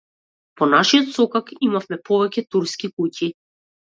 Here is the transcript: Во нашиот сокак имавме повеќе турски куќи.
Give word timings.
Во 0.61 0.67
нашиот 0.69 1.11
сокак 1.17 1.51
имавме 1.67 1.99
повеќе 2.09 2.45
турски 2.55 2.89
куќи. 2.95 3.29